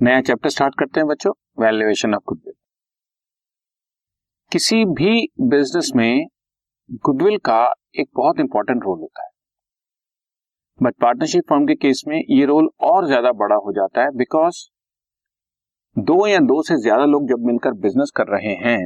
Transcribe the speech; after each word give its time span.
नया 0.00 0.20
chapter 0.20 0.50
start 0.50 0.74
करते 0.78 1.00
हैं 1.00 1.06
बच्चों 1.08 1.32
वैल्यूएशन 1.60 2.14
ऑफ़ 2.14 2.22
गुडविल 2.28 2.52
किसी 4.52 4.84
भी 4.92 5.10
बिज़नेस 5.50 5.90
में 5.96 6.26
गुडविल 7.06 7.36
का 7.44 7.58
एक 8.00 8.08
बहुत 8.16 8.40
इंपॉर्टेंट 8.40 8.82
रोल 8.84 8.98
होता 9.00 9.22
है। 9.22 9.28
बट 10.78 10.94
पार्टनरशिप 11.00 11.44
फर्म 11.50 11.66
के 11.66 11.74
केस 11.76 12.02
में 12.08 12.16
ये 12.16 12.44
रोल 12.46 12.68
और 12.82 13.06
ज़्यादा 13.06 13.32
बड़ा 13.40 13.56
हो 13.56 13.72
जाता 13.72 14.02
है 14.02 14.10
बिकॉज़ 14.16 14.62
दो 15.96 16.26
या 16.26 16.38
दो 16.42 16.60
से 16.62 16.76
ज़्यादा 16.82 17.04
लोग 17.06 17.28
जब 17.28 17.44
मिलकर 17.46 17.72
बिज़नेस 17.80 18.12
कर 18.16 18.26
रहे 18.28 18.54
हैं 18.60 18.78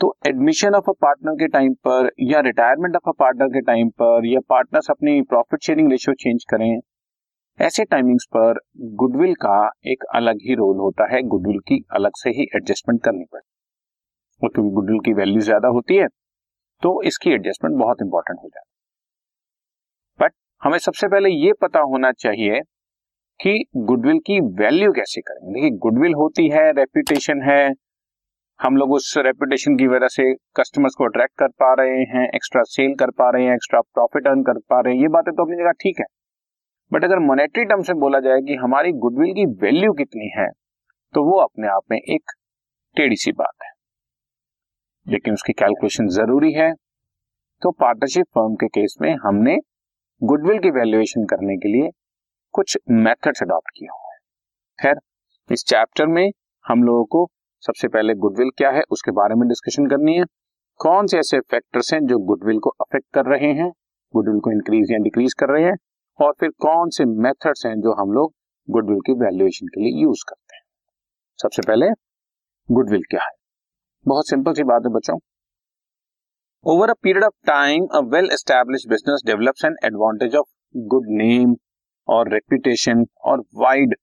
तो 0.00 0.14
एडमिशन 0.26 0.74
ऑफ़ 0.74 0.90
अ 0.90 0.92
पार्टनर 1.02 1.34
के 1.34 1.48
टाइम 1.48 1.74
पर 1.86 2.10
या 2.22 2.40
रिटायरमेंट 2.40 2.96
ऑफ़ 2.96 3.08
अ 3.08 3.12
पार्टनर 3.18 3.48
के 3.48 3.60
टाइम 3.62 3.88
पर 4.00 4.26
या 4.26 4.40
पार्टनर्स 4.48 4.90
अपनी 4.90 5.20
प्रॉफिट 5.30 5.62
शेयरिंग 5.62 5.90
रेशियो 5.90 6.14
चेंज 6.14 6.44
करें 6.50 6.68
ऐसे 7.58 7.84
टाइमिंग्स 7.84 8.24
पर 8.28 8.58
गुडविल 8.96 9.34
का 9.36 9.56
एक 9.86 10.04
अलग 10.14 10.38
ही 10.42 10.54
रोल 10.54 10.78
होता 10.78 11.06
है। 11.06 11.20
गुडविल 11.24 11.58
की 11.68 11.78
अलग 11.92 12.12
से 12.16 12.30
ही 12.30 12.46
एडजस्टमेंट 12.56 13.02
करनी 13.02 13.24
पड़ती 13.24 13.46
है। 13.46 13.52
क्योंकि 14.42 14.70
गुडविल 14.70 14.98
की 15.04 15.12
वैल्यू 15.14 15.40
ज़्यादा 15.42 15.68
होती 15.70 15.96
है 15.96 16.06
तो 16.82 17.00
इसकी 17.02 17.30
एडजस्टमेंट 17.32 17.76
बहुत 17.78 18.02
इंपॉर्टेंट 18.02 18.38
हो 18.38 18.48
जाती 18.48 18.68
है। 18.68 18.72
बट 20.20 20.32
हमें 20.62 20.78
सबसे 20.80 21.08
पहले 21.08 21.28
ये 21.30 21.52
पता 21.62 21.80
होना 21.84 22.10
चाहिए 22.14 22.60
कि 23.40 23.64
गुडविल 23.84 24.18
की 24.26 24.40
वैल्यू 24.58 24.92
कैसे 24.92 25.20
करें 25.20 25.52
देखिए 25.52 25.70
गुडविल 25.78 26.14
होती 26.14 26.48
है 26.48 26.70
रेपुटेशन 26.72 27.42
है। 27.42 27.62
हम 28.60 28.76
लोग 28.76 28.92
उस 28.92 29.14
रेपुटेशन 29.18 29.76
की 29.76 29.86
वजह 29.88 30.08
से 30.08 30.32
कस्टमर्स 30.56 30.94
को 30.94 31.04
अट्रैक्ट 31.04 31.34
कर 31.38 31.48
पा 31.60 31.72
रहे 31.74 32.02
हैं 32.10 32.28
एक्स्ट्रा 32.34 32.62
सेल 32.68 32.94
कर 32.96 33.10
पा 33.12 33.30
रहे 33.30 33.44
हैं 33.44 33.54
एक्स्ट्रा 33.54 33.80
प्रॉफिट 33.94 34.26
अर्न 34.28 34.42
कर 34.42 34.58
पा 34.70 34.80
रहे 34.80 34.94
हैं। 34.94 35.00
ये 35.02 35.08
बातें 35.10 35.32
तो 35.34 35.44
अपनी 35.44 35.56
जगह 35.56 35.72
ठीक 35.80 36.00
है। 36.00 36.06
बट 36.94 37.04
अगर 37.04 37.18
मोनेटरी 37.18 37.64
टर्म 37.64 37.82
से 37.82 37.94
बोला 37.94 38.18
जाए 38.20 38.40
कि 38.40 38.54
हमारी 38.54 38.92
गुडविल 38.92 39.32
की 39.34 39.44
वैल्यू 39.62 39.92
कितनी 39.92 40.28
है 40.36 40.48
तो 41.14 41.24
वो 41.24 41.38
अपने 41.38 41.68
आप 41.68 41.82
में 41.90 41.96
एक 41.98 42.30
टेढ़ी 42.96 43.16
सी 43.16 43.32
बात 43.32 43.64
है। 43.64 43.70
लेकिन 45.06 45.34
उसकी 45.34 45.52
कैलकुलेशन 45.52 46.08
ज़रूरी 46.08 46.52
है। 46.52 46.72
तो 47.62 47.70
पार्टनरशिप 47.70 48.26
फर्म 48.26 48.54
के 48.54 48.66
केस 48.68 48.96
में 49.02 49.14
हमने 49.14 49.56
गुडविल 50.22 50.58
की 50.58 50.70
वैल्यूएशन 50.70 51.24
करने 51.24 51.56
के 51.56 51.68
लिए 51.68 51.90
कुछ 52.54 52.78
मेथड्स 52.90 53.42
अडॉप्ट 53.42 53.70
किया 53.76 53.92
हुआ 53.92 54.12
है। 54.12 54.18
खैर, 54.78 55.00
इस 55.50 55.64
चैप्टर 55.64 56.06
में 56.06 56.30
हम 56.64 56.82
लोगों 56.82 57.04
को 57.04 57.30
सबसे 57.62 57.88
पहले 57.88 58.14
गुडविल 58.14 58.50
क्या 58.50 58.70
है, 58.70 58.82
उसके 58.90 59.10
बारे 59.10 59.34
में 59.34 59.48
डिस्कशन 59.48 59.86
करनी 59.86 60.16
है। 60.18 60.24
कौन 60.80 61.06
से 61.06 61.18
ऐसे 61.18 61.40
फैक्टर्स 61.40 61.92
हैं 61.94 62.00
जो 62.06 62.18
गुडविल 62.18 62.58
को 62.58 62.70
अफेक्ट 62.70 63.06
कर 63.14 63.24
रहे 63.26 63.52
हैं 63.52 63.70
गुडविल 64.14 64.40
को 64.40 64.52
इंक्रीज 64.52 64.92
या 64.92 64.98
डिक्रीज 64.98 65.34
कर 65.34 65.48
रहे 65.48 65.64
हैं 65.64 65.76
और 66.18 66.32
फिर 66.40 66.50
कौन 66.60 66.90
से 66.90 67.04
मेथड्स 67.04 67.66
हैं 67.66 67.74
जो 67.80 67.92
हम 67.92 68.12
लोग 68.12 68.32
गुडविल 68.68 68.98
की 69.06 69.12
वैल्यूएशन 69.14 69.66
के 69.66 69.80
लिए 69.80 70.02
यूज़ 70.02 70.24
करते 70.28 70.56
हैं? 70.56 70.62
सबसे 71.38 71.62
पहले 71.62 71.86
गुडविल 72.68 73.02
क्या 73.10 73.24
है? 73.24 73.30
बहुत 74.06 74.28
सिंपल 74.28 74.52
सी 74.52 74.64
बात 74.64 74.82
है 74.86 74.92
बच्चों। 74.92 75.18
Over 76.66 76.90
a 76.90 76.94
period 77.02 77.24
of 77.24 77.34
time 77.46 77.86
a 77.94 78.00
well 78.14 78.28
establish 78.32 78.86
business 78.88 79.22
develops 79.26 79.64
an 79.64 79.76
advantage 79.84 80.36
of 80.36 80.46
good 80.76 81.06
name 81.08 81.56
और 82.08 82.32
रेप्यूटेशन 82.32 83.04
और 83.24 83.40
वाइड 83.56 83.94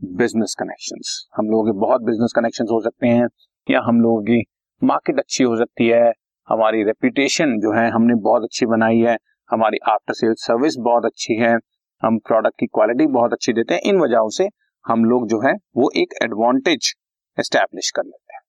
बिज़नेस 0.00 0.54
कनेक्शन 0.58 1.00
हम 1.38 1.50
लोगों 1.50 1.64
के 1.64 1.78
बहुत 1.78 2.02
बिज़नेस 2.02 2.32
कनेक्शन 2.36 2.64
हो 2.70 2.80
सकते 2.80 3.06
हैं, 3.06 3.26
या 3.66 3.80
हम 3.80 4.00
लोगों 4.00 4.22
की 4.22 4.42
मार्केट 4.82 5.18
अच्छी 5.18 5.44
हो 5.44 5.56
सकती 5.56 5.88
है, 5.88 6.12
हमारी 6.48 6.82
रेप्यूटेशन 6.84 7.58
जो 7.60 7.72
है 7.72 7.88
हमने 7.90 8.14
बहुत 8.22 8.42
अच्छी 8.42 8.66
बनाई 8.66 8.98
है 8.98 9.16
हमारी 9.50 9.78
आफ्टर 9.88 10.14
सेल 10.14 10.34
सर्विस 10.38 10.76
बहुत 10.80 11.04
अच्छी 11.04 11.34
है, 11.34 11.54
हम 12.02 12.18
प्रोडक्ट 12.18 12.58
की 12.60 12.66
क्वालिटी 12.66 13.06
बहुत 13.12 13.32
अच्छी 13.32 13.52
देते 13.52 13.74
हैं, 13.74 13.80
इन 13.82 14.00
वजहों 14.00 14.28
से 14.30 14.48
हम 14.84 15.04
लोग 15.04 15.26
जो 15.28 15.40
है, 15.40 15.54
वो 15.76 15.90
एक 15.96 16.14
एडवांटेज 16.22 16.94
एस्टैब्लिश 17.38 17.90
कर 17.90 18.04
लेते 18.04 18.34
हैं। 18.34 18.40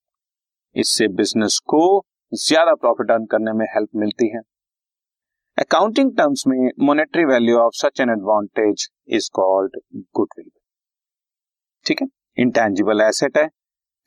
इससे 0.75 1.07
बिज़नेस 1.15 1.59
को 1.67 1.81
ज़्यादा 2.31 2.73
प्रॉफिट 2.75 3.11
अर्न 3.11 3.25
करने 3.25 3.53
में 3.53 3.65
हेल्प 3.65 3.89
मिलती 3.95 4.27
है। 4.29 4.41
अकाउंटिंग 5.57 6.11
टर्म्स 6.17 6.43
में 6.47 6.57
monetary 6.79 7.25
value 7.25 7.57
of 7.57 7.73
such 7.75 8.01
an 8.01 8.09
advantage 8.09 8.87
is 9.09 9.29
called 9.33 9.79
goodwill 10.15 10.49
ठीक 11.85 12.01
है? 12.01 12.07
इंटेंजिबल 12.37 13.01
एसेट 13.01 13.37
है। 13.37 13.47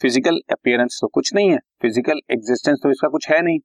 फ़िज़िकल 0.00 0.40
अपियरेंस 0.52 0.98
तो 1.00 1.08
कुछ 1.08 1.34
नहीं 1.34 1.50
है। 1.50 1.58
फ़िज़िकल 1.82 2.20
एग्जिस्टेंस 2.30 2.78
तो 2.82 2.90
इसका 2.90 3.08
कुछ 3.08 3.28
है 3.30 3.40
नहीं। 3.42 3.58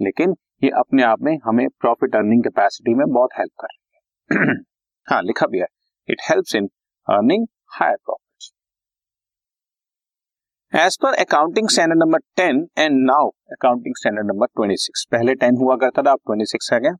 लेकिन 0.00 0.34
ये 0.64 0.70
अपने 0.78 1.02
आप 1.02 1.22
में 1.22 1.36
हमें 1.44 1.66
प्रॉफिट 1.80 2.14
अर्निंग 2.16 2.42
कैपेसिटी 2.44 2.94
में 2.94 3.06
बहुत 3.08 3.30
हेल्प 3.38 3.52
कर 3.60 3.66
रही 3.66 4.44
है। 4.44 4.62
हाँ 5.08 5.22
लिखा 5.22 5.46
भी 5.46 5.58
है। 5.58 5.66
It 6.08 6.20
helps 6.30 6.54
in 6.54 6.68
earning 7.08 7.46
higher 7.72 7.96
profit 7.96 8.22
as 10.72 10.96
पर 11.02 11.14
accounting 11.14 11.68
standard 11.68 11.98
number 11.98 12.18
ten 12.36 12.56
and 12.78 12.94
now 13.06 13.28
accounting 13.52 13.94
standard 13.98 14.26
number 14.26 14.46
twenty 14.46 14.76
six 14.76 15.04
पहले 15.12 15.34
टेन 15.34 15.56
हुआ 15.56 15.76
करता 15.76 16.02
था, 16.02 16.12
अब 16.12 16.18
ट्वेंटी 16.26 16.44
सिक्स 16.44 16.72
आ 16.72 16.78
गया 16.78 16.92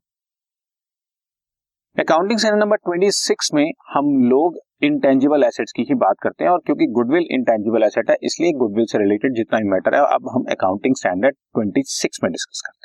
accounting 1.97 2.39
standard 2.39 2.61
number 2.61 2.77
twenty 2.77 3.11
six 3.11 3.53
में 3.53 3.65
हम 3.89 4.07
लोग 4.29 4.57
इंटेंजिबल 4.83 5.43
एसेट्स 5.43 5.71
की 5.71 5.81
ही 5.81 5.95
बात 5.95 6.15
करते 6.23 6.43
हैं 6.43 6.51
और 6.51 6.59
क्योंकि 6.65 6.85
गुडविल 6.87 7.27
इंटेंजिबल 7.31 7.83
एसेट 7.83 8.09
है, 8.09 8.15
इसलिए 8.23 8.51
गुडविल 8.51 8.85
से 8.85 8.97
रिलेटेड 8.97 9.33
जितना 9.33 9.57
ही 9.57 9.69
मैटर 9.69 9.95
है, 9.95 10.01
अब 10.15 10.29
हम 10.33 10.45
अकाउंटिंग 10.51 10.95
स्टैंडर्ड 10.95 11.35
ट्वेंटी 11.35 11.83
सिक्स 11.87 12.19
में 12.23 12.31
डिस्कस 12.31 12.61
करते 12.65 12.84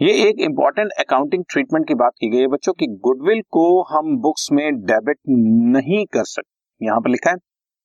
ये 0.00 0.12
एक 0.28 0.40
इंपॉर्टेंट 0.44 0.90
अकाउंटिंग 1.00 1.44
ट्रीटमेंट 1.50 1.86
की 1.88 1.94
बात 2.00 2.12
की 2.20 2.28
गई 2.30 2.40
है 2.40 2.46
बच्चों 2.46 2.72
की 2.72 2.86
गुडविल 3.04 3.40
को 3.50 3.62
हम 3.82 4.16
बुक्स 4.22 4.48
में 4.52 4.80
डेबिट 4.80 5.18
नहीं 5.28 6.04
कर 6.12 6.24
सकते 6.24 6.86
यहाँ 6.86 7.00
पर 7.00 7.10
लिखा 7.10 7.30
है, 7.30 7.36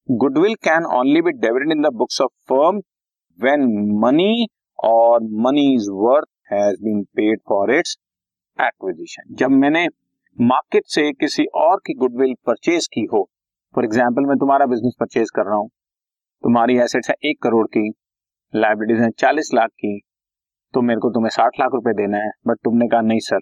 goodwill 0.09 0.55
can 0.63 0.85
only 0.97 1.21
be 1.21 1.31
debited 1.31 1.71
in 1.71 1.81
the 1.83 1.93
books 1.93 2.19
of 2.21 2.31
firm 2.49 2.81
when 3.39 3.63
money 4.01 4.47
और 4.79 5.23
money 5.45 5.65
is 5.75 5.89
worth 6.01 6.27
has 6.53 6.83
been 6.83 7.01
paid 7.15 7.39
for 7.49 7.73
its 7.75 7.97
acquisition 8.59 9.33
जब 9.35 9.57
मैंने 9.61 9.87
मार्केट 10.37 10.83
से 10.87 11.11
किसी 11.13 11.45
और 11.63 11.81
की 11.87 11.93
गुडविल 11.95 12.35
परचेज 12.47 12.87
की 12.93 13.07
हो 13.13 13.27
फॉर 13.75 13.85
एग्ज़ाम्पल 13.85 14.27
मैं 14.27 14.37
तुम्हारा 14.37 14.65
बिज़नेस 14.65 14.95
परचेज 14.99 15.29
कर 15.35 15.45
रहा 15.45 15.55
हूँ, 15.55 15.69
तुम्हारी 16.43 16.77
एसेट्स 16.83 17.09
है 17.09 17.15
एक 17.23 17.41
करोड़ 17.43 17.65
की 17.67 17.89
लाइबिलिटीज 18.53 19.03
है 19.03 19.09
चालीस 19.19 19.51
लाख 19.53 19.69
की 19.69 19.99
तो 20.73 20.81
मेरे 20.81 20.99
को 20.99 21.09
तुम्हें 21.09 21.29
साठ 21.29 21.59
लाख 21.59 21.71
रुपए 21.73 21.93
देना 21.93 22.17
है। 22.17 22.29
बट 22.47 22.57
तुमने 22.63 22.87
कहा, 22.87 23.01
नहीं 23.01 23.19
सर 23.21 23.39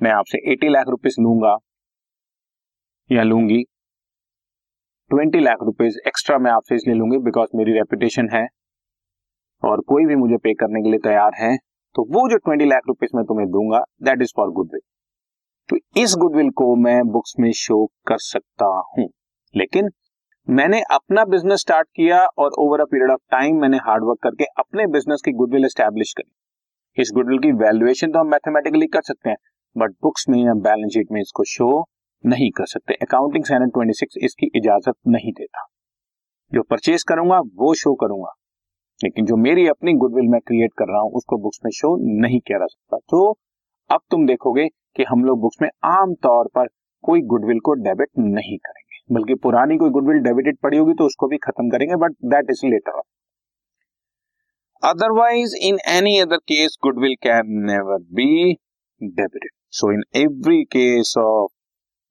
मैं 0.00 0.10
आपसे 0.12 0.38
एटी 0.52 0.68
लाख 0.68 0.88
रुपीज़ 0.88 1.20
लूँगा। 1.20 1.56
या 3.10 3.22
लूँगी। 3.22 3.62
ट्वेंटी 5.10 5.40
लाख 5.40 5.62
रुपीज़ 5.62 5.98
एक्स्ट्रा 6.06 6.38
मैं 6.38 6.50
आपसे 6.50 6.74
इसलिए 6.74 6.96
लूँगी 6.96 7.18
बिकॉज़ 7.24 7.56
मेरी 7.56 7.72
रेपुटेशन 7.72 8.28
है 8.32 8.46
और 9.62 9.80
कोई 9.88 10.04
भी 10.06 10.16
मुझे 10.16 10.36
पे 10.36 10.52
करने 10.54 10.82
के 10.82 10.90
लिए 10.90 10.98
तैयार 11.04 11.32
है 11.36 11.56
तो 11.94 12.02
वो 12.14 12.28
जो 12.30 12.36
ट्वेंटी 12.38 12.64
लाख 12.64 12.82
रुपीज़ 12.88 13.16
मैं 13.16 13.24
तुम्हें 13.24 13.48
दूँगा 13.50 13.78
दैट 14.02 14.22
इज़ 14.22 14.32
फॉर 14.36 14.50
गुडविल 14.50 14.80
तो 15.68 15.76
इस 16.02 16.14
गुडविल 16.18 16.50
को 16.56 16.74
मैं 16.76 17.00
बुक्स 17.08 17.34
में 17.40 17.50
शो 17.52 17.84
कर 18.06 18.18
सकता 18.18 18.66
हूँ। 18.88 19.08
लेकिन 19.54 19.88
मैंने 20.48 20.80
अपना 20.92 21.24
बिज़नेस 21.26 21.60
स्टार्ट 21.60 21.88
किया 21.96 22.20
और 22.38 22.50
over 22.58 22.80
a 22.80 22.84
period 22.84 23.10
of 23.10 23.20
time 23.30 23.60
मैंने 23.60 23.76
हार्डवर्क 23.86 24.18
करके 24.22 24.44
अपने 24.58 24.86
बिज़नेस 24.92 25.22
की 25.24 25.32
गुडविल 25.32 25.64
एस्टेब्लिश 25.64 26.12
करी। 26.12 26.30
इस 27.00 27.10
गुडविल 27.14 27.38
की 27.38 27.52
वैल्यूएशन 27.52 28.12
तो 28.12 28.18
हम 28.18 28.26
मैथमेटिकली 28.26 28.86
कर 28.86 29.00
सकते 29.02 29.30
हैं 29.30 29.36
बट 29.78 29.90
बुक्स 29.90 30.28
में 30.28 30.44
या 30.44 30.54
बैलेंस 30.54 30.90
शीट 30.92 31.06
में 31.12 31.20
इसको 31.20 31.44
शो 31.44 31.84
नहीं 32.26 32.50
कर 32.50 32.66
सकते। 32.66 32.94
अकाउंटिंग 32.94 33.44
स्टैंडर्ड 33.44 33.70
26 33.70 34.16
इसकी 34.22 34.50
इजाज़त 34.56 34.94
नहीं 35.08 35.32
देता। 35.32 35.66
जो 36.54 36.62
परचेज 36.62 37.02
करूँगा, 37.02 37.40
वो 37.40 37.74
शो 37.74 37.94
करूँगा। 37.94 38.32
लेकिन 39.04 39.24
जो 39.24 39.36
मेरी 39.36 39.68
अपनी 39.68 39.92
गुडविल 39.92 40.28
मैं 40.28 40.40
क्रिएट 40.40 40.70
कर 40.78 40.84
रहा 40.84 41.00
हूँ, 41.00 41.12
उसको 41.12 41.38
बुक्स 41.38 41.58
में 41.64 41.70
शो 41.70 42.20
नहीं 42.20 42.40
किया 42.40 42.58
जा 42.58 42.66
सकता। 42.66 42.96
तो 42.96 43.38
अब 43.90 44.00
तुम 44.10 44.26
देखोगे 44.26 44.68
कि 44.68 45.04
हम 45.04 45.24
लोग 45.24 45.40
बुक्स 45.40 45.56
में 45.62 45.68
आम 45.84 46.14
तौर 46.14 46.48
पर 46.54 46.66
कोई 47.02 47.20
गुडविल 47.20 47.58
को 47.58 47.72
डेबिट 47.72 48.08
नहीं 48.18 48.58
करेंगे। 48.58 49.14
बल्कि 49.14 49.34
पुरानी 49.34 49.76
कोई 49.76 49.90
गुडविल 49.90 50.18
डेबिटेड 50.18 50.58
पड़ी 50.62 50.78
होगी 50.78 50.94
तो 50.94 51.04
उसको 51.04 51.26
भी 51.26 51.36
खत्म 51.36 51.70
करेंगे 51.70 51.96
but 51.96 52.10
that 52.10 52.46
is 52.50 52.66
later 52.66 52.92
on 52.92 53.02
Otherwise, 54.82 55.52
in 55.60 55.78
any 55.84 56.20
other 56.20 56.38
case, 56.46 56.76
goodwill 56.80 57.14
can 57.20 57.42
never 57.64 57.98
be 57.98 58.60
debited. 59.00 59.50
So, 59.70 59.90
in 59.90 60.02
every 60.14 60.66
case 60.66 61.14
of 61.16 61.50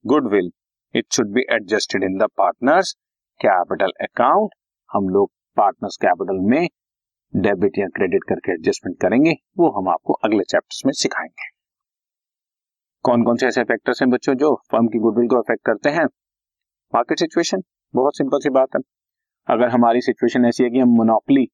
goodwill, 0.05 0.49
it 0.95 1.05
should 1.11 1.33
be 1.33 1.45
adjusted 1.49 2.03
in 2.03 2.17
the 2.17 2.27
partner's 2.29 2.95
capital 3.39 3.93
account. 4.01 4.49
हम 4.89 5.09
लोग 5.09 5.31
partners 5.57 5.97
capital 5.97 6.39
में 6.49 6.67
debit 7.33 7.77
या 7.79 7.87
credit 7.95 8.23
करके 8.23 8.51
adjustment 8.51 8.97
करेंगे 9.01 9.31
वो 9.57 9.69
हम 9.69 9.89
आपको 9.89 10.13
अगले 10.25 10.43
चैप्टर्स 10.43 10.81
में 10.85 10.93
सिखाएँगे 10.93 11.49
कौन 13.03 13.23
कौन 13.23 13.37
से 13.37 13.47
ऐसे 13.47 13.63
फैक्टर्स 13.63 14.01
हैं 14.01 14.09
बच्चों 14.11 14.35
जो 14.35 14.53
फर्म 14.71 14.87
की 14.87 14.99
गुडविल 14.99 15.27
को 15.27 15.41
अफेक्ट 15.41 15.65
करते 15.65 15.89
हैं 15.89 16.05
मार्केट 16.93 17.19
सिचुएशन 17.19 17.63
बहुत 17.93 18.17
सिंपल 18.17 18.39
सी 18.43 18.49
बात 18.49 18.75
है 18.75 18.81
अगर 19.47 19.69
हमारी 19.69 20.01
सिचुएशन 20.01 20.45
ऐसी 20.45 20.63
है 20.63 20.69
कि 20.69 20.79
हम 20.79 20.95
मोनोपली 20.97 21.45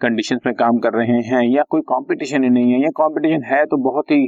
कंडीशन 0.00 0.38
में 0.46 0.54
काम 0.56 0.78
कर 0.78 0.92
रहे 0.94 1.20
हैं 1.24 1.42
या 1.46 1.62
कोई 1.70 1.80
कॉम्पिटिशन 1.86 2.44
ही 2.44 2.50
नहीं 2.50 2.72
है। 2.72 2.80
या 2.80 2.90
कॉम्पिटिशन 2.96 3.42
है 3.44 3.64
तो 3.66 3.76
बहुत 3.82 4.10
ही 4.10 4.26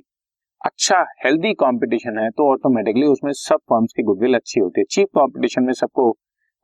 अच्छा 0.60 0.98
हेल्दी 1.24 1.52
कंपटीशन 1.56 2.18
है 2.18 2.28
तो 2.30 2.50
ऑटोमेटिकली 2.50 3.06
उसमें 3.06 3.32
सब 3.34 3.58
फर्म्स 3.70 3.92
की 3.92 4.02
गुडविल 4.04 4.34
अच्छी 4.34 4.60
होती 4.60 4.80
है। 4.80 4.84
चीप 4.90 5.08
कंपटीशन 5.18 5.62
में 5.62 5.72
सबको 5.74 6.10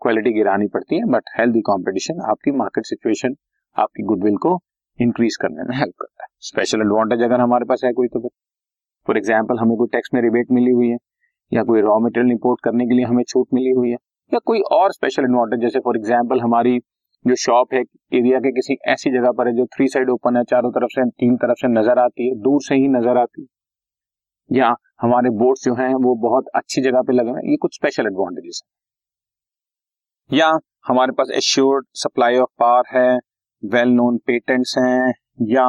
क्वालिटी 0.03 0.33
गिरानी 0.33 0.67
पड़ती 0.69 0.97
है 0.97 1.05
बट 1.13 1.31
हेल्दी 1.39 1.61
कॉम्पिटिशन 1.63 2.21
आपकी 2.31 2.51
मार्केट 2.57 2.85
सिचुएशन 2.87 3.35
आपकी 3.77 4.03
गुडविल 4.05 4.37
को 4.43 4.59
इंक्रीज 4.99 5.37
करने 5.37 5.63
में 5.63 5.75
हेल्प 5.77 5.95
करता 6.01 6.25
है। 6.25 6.29
स्पेशल 6.43 6.81
एडवांटेज 6.81 7.23
अगर 7.23 7.41
हमारे 7.41 7.65
पास 7.65 7.81
है 7.85 7.93
कोई 7.93 8.09
तो 8.09 8.21
फिर। 8.21 8.31
फॉर 9.07 9.17
एग्ज़ाम्पल 9.17 9.59
हमें 9.59 9.77
कोई 9.77 9.89
टैक्स 9.93 10.11
में 10.15 10.21
रिबेट 10.23 10.51
मिली 10.53 10.71
हुई 10.71 10.89
है, 10.89 10.97
या 11.53 11.63
कोई 11.63 11.81
रॉ 11.81 11.99
मटेरियल 12.01 12.33
इंपोर्ट 12.33 12.61
करने 12.65 12.87
के 12.87 12.95
लिए 12.95 13.05
हमें 13.05 13.23
छूट 13.25 13.47
मिली 13.55 13.71
हुई 13.73 13.91
है, 13.91 13.97
या 14.33 14.39
कोई 14.45 14.61
और 14.73 14.93
स्पेशल 14.93 15.25
एडवांटेज 15.25 15.61
जैसे 15.61 15.81
फॉर 15.81 15.97
एग्ज़ाम्पल 15.97 16.41
हमारी 16.41 16.79
जो 17.25 17.35
शॉप 17.37 17.75
है 17.75 17.81
एरिया 18.15 18.39
के 18.39 18.51
किसी 18.53 18.77
ऐसी 18.89 19.11
जगह 19.11 19.33
पर 19.33 19.49
है 19.49 19.55
जो 19.57 19.65
थ्री 19.67 19.87
साइड 19.89 20.11
ओपन 20.11 20.37
है, 20.37 20.43
चारों 20.45 20.71
तरफ़ 20.73 20.91
से, 20.91 21.05
तीन 21.11 21.37
तरफ़ 21.37 21.57
से 21.59 21.69
नज़र 21.71 21.99
आती 21.99 22.29
है, 22.29 22.35
दूर 22.37 22.61
से 22.63 22.75
ही 22.75 22.89
नज़र 22.89 23.19
आती 23.19 23.43
है। 23.43 23.49
या 24.51 24.75
हमारे 25.01 25.31
बोर्ड्स 25.39 25.65
जो 25.65 25.75
हैं, 25.75 25.93
वो 25.97 26.15
बहुत 26.21 26.45
अच्छी 26.55 26.83
जगह 26.83 27.03
पे 27.03 27.13
लगे 27.13 27.31
हैं। 27.31 27.51
ये 27.51 27.57
कुछ 27.57 27.75
स्पेशल 27.75 28.07
एडवांटेजेस 28.07 28.63
है। 28.65 28.69
या 30.31 30.49
हमारे 30.89 31.13
पास 31.13 31.31
एश्योर्ड 31.35 31.87
सप्लाई 31.95 32.37
ऑफ़ 32.39 32.49
पावर 32.59 32.85
है 32.93 33.19
वेल 33.63 33.89
नोन 33.91 34.19
पेटेंट्स 34.27 34.75
हैं, 34.79 35.13
या 35.49 35.65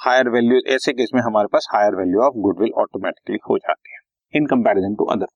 हायर 0.00 0.28
वैल्यू 0.28 0.60
ऐसे 0.74 0.92
केस 0.92 1.10
में 1.14 1.20
हमारे 1.22 1.48
पास 1.52 1.66
higher 1.74 1.94
value 1.96 2.20
of 2.20 2.34
goodwill 2.38 2.70
automatically 2.78 3.38
हो 3.50 3.58
जाती 3.58 3.92
है 3.92 3.98
in 4.34 4.46
comparison 4.46 4.94
to 4.94 5.04
other 5.06 5.26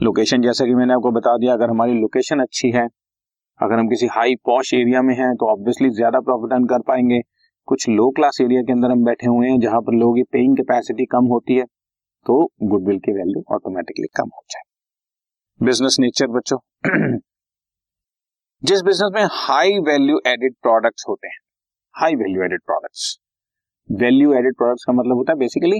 location 0.00 0.42
जैसा 0.42 0.64
कि 0.66 0.74
मैंने 0.74 0.94
आपको 0.94 1.10
बता 1.10 1.36
दिया, 1.38 1.52
अगर 1.52 1.70
हमारी 1.70 1.92
लोकेशन 1.92 2.40
अच्छी 2.40 2.70
है 2.70 2.86
अगर 3.60 3.78
हम 3.78 3.88
किसी 3.88 4.06
हाई 4.12 4.34
पॉश 4.46 4.72
एरिया 4.74 5.02
में 5.02 5.14
हैं 5.14 5.34
तो 5.36 5.50
ऑब्वियसली 5.50 5.88
ज़्यादा 5.92 6.20
प्रॉफिट 6.20 6.52
अर्न 6.52 6.64
कर 6.66 6.82
पाएँगे। 6.88 7.20
कुछ 7.68 7.88
लो 7.88 8.08
क्लास 8.16 8.38
एरिया 8.40 8.62
के 8.62 8.72
अंदर 8.72 8.90
हम 8.90 9.04
बैठे 9.04 9.26
हुए 9.26 9.48
हैं, 9.48 9.58
जहाँ 9.60 9.80
पर 9.80 9.94
लोगों 9.94 10.14
की 10.14 10.22
पेइंग 10.32 10.56
कैपेसिटी 10.56 11.04
कम 11.06 11.26
होती 11.26 11.54
है 11.54 11.64
तो 12.26 12.42
गुडविल 12.64 12.98
की 12.98 13.12
वैल्यू 13.12 13.42
ऑटोमेटिकली 13.54 14.06
कम 14.16 14.28
हो 14.34 14.42
जाए। 14.50 14.62
बिज़नेस 15.60 15.96
नेचर 16.00 16.26
बच्चों। 16.28 16.58
जिस 18.62 18.82
बिज़नेस 18.82 19.10
में 19.14 19.26
हाई 19.32 19.78
वैल्यू 19.86 20.18
एडेड 20.26 20.54
प्रोडक्ट्स 20.62 21.04
होते 21.08 21.28
हैं 21.28 21.38
high 21.94 22.14
value 22.14 22.42
added 22.44 22.60
products 22.66 23.16
value 23.90 24.32
added 24.32 24.56
products 24.56 24.84
का 24.84 24.92
मतलब 24.92 25.16
होता 25.16 25.32
है 25.32 25.38
बेसिकली 25.38 25.78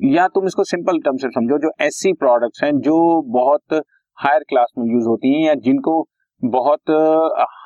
या 0.00 0.26
तुम 0.28 0.46
इसको 0.46 0.64
सिंपल 0.64 0.98
टर्म 1.00 1.16
से 1.16 1.28
समझो, 1.30 1.58
जो 1.58 1.70
ऐसी 1.80 2.12
प्रोडक्ट्स 2.14 2.62
हैं, 2.62 2.72
जो 2.78 3.22
बहुत 3.32 3.74
हायर 4.18 4.42
क्लास 4.48 4.72
में 4.78 4.84
यूज़ 4.86 5.06
होती 5.06 5.32
हैं, 5.32 5.46
या 5.46 5.54
जिनको 5.56 6.02
बहुत 6.42 6.90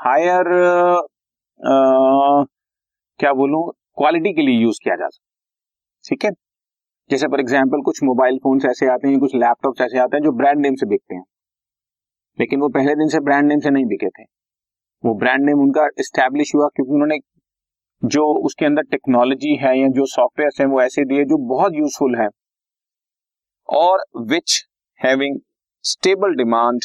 हायर 0.03 0.45
क्या 3.21 3.33
बोलूँ 3.33 3.63
क्वालिटी 3.99 4.33
के 4.35 4.43
लिए 4.43 4.59
यूज़ 4.61 4.79
किया 4.85 4.95
जा 4.97 5.09
सकता 5.09 6.09
ठीक 6.09 6.25
है? 6.25 6.31
जैसे 7.11 7.27
फॉर 7.29 7.41
एग्ज़ाम्पल 7.41 7.83
कुछ 7.85 8.03
मोबाइल 8.05 8.39
फ़ोन 8.43 8.61
ऐसे 8.71 8.89
आते 8.91 9.09
हैं, 9.09 9.19
कुछ 9.21 9.35
लैपटॉप 9.35 9.81
ऐसे 9.83 9.99
आते 9.99 10.17
हैं 10.17 10.23
जो 10.25 10.33
ब्रांड 10.39 10.61
नेम 10.61 10.75
से 10.75 10.87
बिकते 10.87 11.15
हैं। 11.15 11.25
लेकिन 12.39 12.61
वो 12.61 12.69
पहले 12.77 12.95
दिन 12.97 13.09
से 13.09 13.21
ब्रांड 13.21 13.49
नेम 13.49 13.61
से 13.61 13.71
नहीं 13.71 13.85
बिके 13.87 14.09
थे। 14.09 14.25
वो 15.05 15.15
ब्रांड 15.19 15.45
नेम 15.47 15.61
उनका 15.61 15.87
स्टैब्लिश 16.01 16.55
हुआ 16.55 16.69
क्योंकि 16.77 16.93
उन्होंने 16.93 17.19
जो 18.03 18.27
उसके 18.47 18.67
अंदर 18.67 18.83
टेक्नोलॉजी 18.91 19.55
है 19.57 19.79
या 19.79 19.89
जो 19.97 20.07
सॉफ्टवेयर 20.09 20.61
है 20.61 20.67
वो 20.67 20.81
ऐसे 20.83 21.05
दिए 21.05 21.25
जो 21.25 21.37
बहुत 21.49 21.73
यूजफुल 21.75 22.17
है। 22.21 22.29
और 23.69 24.05
which 24.31 24.63
having 25.01 25.39
stable 25.85 26.35
demand 26.37 26.81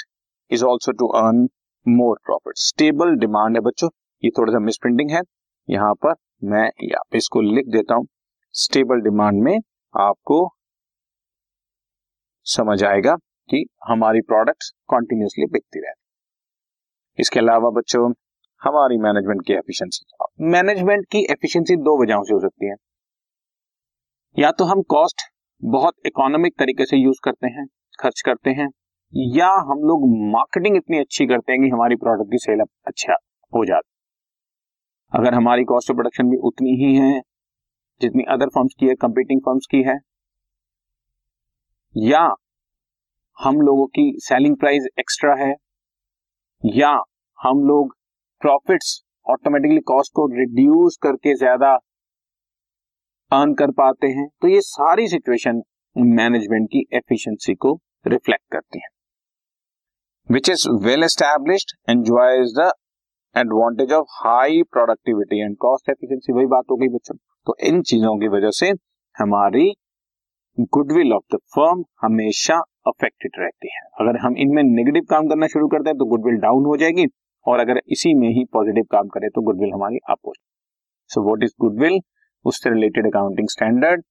is 0.51 0.63
also 0.65 0.91
to 0.93 1.07
earn 1.19 1.47
more 1.87 2.17
profit 2.25 2.57
stable 2.57 3.15
demand 3.15 3.55
है 3.55 3.61
बच्चों, 3.61 3.89
ये 4.23 4.29
थोड़ा 4.37 4.51
सा 4.53 4.59
मिस 4.59 4.77
प्रिंटिंग 4.77 5.11
है। 5.11 5.21
यहाँ 5.69 5.93
पर 5.95 6.13
मैं 6.43 6.69
इसको 7.15 7.41
लिख 7.41 7.67
देता 7.67 7.95
हूँ। 7.95 8.07
स्टेबल 8.55 9.01
डिमांड 9.01 9.41
में 9.43 9.57
आपको 9.93 10.39
समझ 12.45 12.83
आएगा 12.83 13.15
कि 13.49 13.65
हमारी 13.87 14.21
प्रोडक्ट्स 14.21 14.71
कॉन्टिन्यूसली 14.87 15.45
बिकती 15.45 15.79
रहती 15.79 16.01
इसके 17.19 17.39
अलावा 17.39 17.69
बच्चों, 17.69 18.11
हमारी 18.61 18.97
मैनेजमेंट 18.97 19.45
की 19.47 19.53
एफिशिएंसी 19.53 20.49
मैनेजमेंट 20.49 21.05
की 21.11 21.23
एफिशिएंसी 21.31 21.75
दो 21.77 22.01
वजहों 22.03 22.23
से 22.23 22.33
हो 22.33 22.39
सकती 22.39 22.69
है। 22.69 22.75
या 24.35 24.51
तो 24.51 24.65
हम 24.65 24.81
कॉस्ट 24.89 25.21
बहुत 25.61 25.93
इकोनॉमिक 26.05 26.53
तरीके 26.59 26.85
से 26.85 26.97
यूज़ 26.97 27.19
करते 27.23 27.47
हैं, 27.47 27.65
खर्च 27.99 28.21
करते 28.21 28.49
हैं 28.49 28.67
या 29.13 29.47
हम 29.67 29.83
लोग 29.87 30.01
मार्केटिंग 30.31 30.75
इतनी 30.77 30.97
अच्छी 30.99 31.25
करते 31.27 31.51
हैं 31.51 31.61
कि 31.61 31.69
हमारी 31.69 31.95
प्रोडक्ट 31.97 32.31
की 32.31 32.37
सेल 32.39 32.59
अच्छा 32.87 33.13
हो 33.53 33.63
जाती 33.65 33.89
अगर 35.11 35.33
हमारी 35.33 35.63
कॉस्ट 35.63 35.91
ऑफ़ 35.91 35.95
प्रोडक्शन 35.95 36.29
भी 36.29 36.37
उतनी 36.43 36.75
ही 36.77 36.95
है, 36.95 37.19
जितनी 38.01 38.23
अदर 38.29 38.47
फर्म्स 38.47 38.73
की 38.79 38.87
है 38.87 38.95
कंपीटिंग 38.95 39.39
फर्म्स 39.41 39.65
की 39.71 39.81
है, 39.83 39.97
या 41.95 42.21
हम 43.37 43.61
लोगों 43.61 43.85
की 43.87 44.11
सेलिंग 44.19 44.55
प्राइस 44.57 44.87
एक्स्ट्रा 44.99 45.35
है, 45.35 45.53
या 46.63 46.91
हम 47.39 47.63
लोग 47.67 47.95
प्रॉफिट्स 48.41 49.01
ऑटोमेटिकली 49.25 49.79
कॉस्ट 49.87 50.13
को 50.15 50.25
रिड्यूस 50.33 50.97
करके 51.03 51.35
ज़्यादा 51.35 51.73
अर्न 53.31 53.53
कर 53.53 53.71
पाते 53.77 54.07
हैं 54.09 54.27
तो 54.41 54.47
ये 54.47 54.61
सारी 54.63 55.07
सिचुएशन 55.07 55.61
मैनेजमेंट 55.95 56.67
की 56.69 56.85
एफिशिएंसी 56.93 57.55
को 57.55 57.73
रिफ्लेक्ट 58.07 58.43
करती 58.51 58.79
है। 58.79 58.87
Which 60.29 60.49
is 60.49 60.63
well 60.85 61.03
established 61.03 61.69
enjoys 61.89 62.53
the 62.55 62.63
advantage 63.35 63.91
of 63.93 64.07
high 64.13 64.61
productivity 64.71 65.39
and 65.41 65.55
cost 65.57 65.89
efficiency 65.89 66.33
वही 66.33 66.45
बात 66.45 66.63
हो 66.71 66.75
गई 66.77 66.87
बच्चों। 66.87 67.15
तो 67.47 67.55
इन 67.67 67.81
चीज़ों 67.81 68.15
की 68.19 68.27
वजह 68.27 68.49
से 68.51 68.69
हमारी 69.15 69.71
गुडविल 70.69 71.13
ऑफ़ 71.13 71.35
द 71.35 71.39
फर्म 71.55 71.83
हमेशा 72.01 72.57
अफेक्टेड 72.87 73.39
रहती 73.39 73.71
है। 73.75 73.81
अगर 74.01 74.19
हम 74.19 74.37
इनमें 74.37 74.61
नेगेटिव 74.63 75.05
काम 75.09 75.27
करना 75.27 75.47
शुरू 75.47 75.67
करते 75.67 75.89
हैं 75.89 75.97
तो 75.97 76.05
गुडविल 76.05 76.39
डाउन 76.39 76.65
हो 76.65 76.75
जाएगी 76.77 77.05
और 77.45 77.59
अगर 77.59 77.81
इसी 77.87 78.13
में 78.13 78.27
ही 78.29 78.45
पॉजिटिव 78.53 78.85
काम 78.91 79.07
करें 79.07 79.29
तो 79.29 79.41
गुडविल 79.41 79.71
हमारी 79.73 79.99
अप 80.09 80.19
हो 80.25 80.33
जाएगी। 80.33 81.13
सो 81.13 81.23
व्हाट 81.25 81.43
इज़ 81.43 81.53
गुडविल 81.61 81.99
उससे 82.45 82.69
रिलेटेड 82.69 83.07
अकाउंटिंग 83.07 83.47
स्टैंडर्ड 83.49 84.03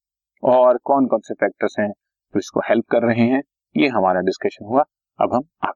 और 0.42 0.78
कौन 0.84 1.06
कौन 1.06 1.20
से 1.20 1.34
फैक्टर्स 1.34 1.76
हैं 1.80 1.88
जो 1.88 2.32
तो 2.32 2.38
इसको 2.38 2.60
हेल्प 2.60 2.84
कर 2.90 3.06
रहे 3.06 3.28
हैं, 3.28 3.42
ये 3.74 3.88
हमारा 3.88 4.20
डिस्कशन 4.20 4.64
हुआ। 4.64 4.84
अब 5.18 5.34
हम 5.34 5.42
आगे। 5.64 5.75